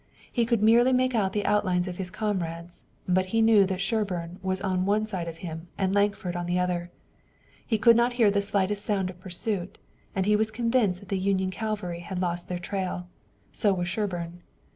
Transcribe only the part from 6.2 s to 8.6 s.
on the other. He could not hear the